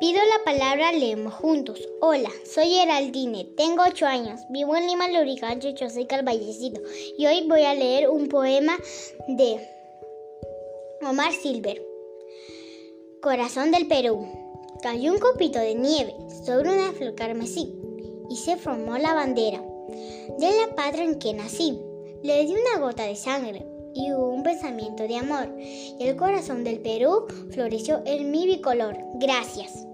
Pido 0.00 0.20
la 0.20 0.44
palabra 0.44 0.92
leemos 0.92 1.34
juntos. 1.34 1.80
Hola, 2.00 2.30
soy 2.44 2.70
Geraldine, 2.70 3.44
tengo 3.56 3.82
8 3.84 4.06
años, 4.06 4.40
vivo 4.48 4.76
en 4.76 4.86
Lima, 4.86 5.08
Lurigancho, 5.08 5.70
yo 5.70 5.90
soy 5.90 6.06
Calvallecito 6.06 6.80
y 7.18 7.26
hoy 7.26 7.48
voy 7.48 7.62
a 7.62 7.74
leer 7.74 8.08
un 8.08 8.28
poema 8.28 8.78
de 9.26 9.58
Omar 11.02 11.32
Silver. 11.32 11.84
Corazón 13.20 13.72
del 13.72 13.88
Perú. 13.88 14.24
Cayó 14.82 15.12
un 15.12 15.18
copito 15.18 15.58
de 15.58 15.74
nieve 15.74 16.14
sobre 16.46 16.70
una 16.70 16.92
flor 16.92 17.16
carmesí 17.16 17.74
y 18.30 18.36
se 18.36 18.56
formó 18.56 18.98
la 18.98 19.14
bandera 19.14 19.60
de 20.38 20.46
la 20.60 20.76
patria 20.76 21.06
en 21.06 21.18
que 21.18 21.34
nací. 21.34 21.76
Le 22.22 22.44
di 22.44 22.52
una 22.52 22.86
gota 22.86 23.02
de 23.02 23.16
sangre 23.16 23.66
y 23.94 24.12
hubo 24.12 24.28
un 24.28 24.44
pensamiento 24.44 25.08
de 25.08 25.16
amor 25.16 25.52
y 25.58 25.96
el 25.98 26.14
corazón 26.14 26.62
del 26.62 26.78
Perú 26.78 27.26
floreció 27.50 28.00
en 28.06 28.30
mi 28.30 28.46
bicolor. 28.46 28.96
Gracias. 29.14 29.87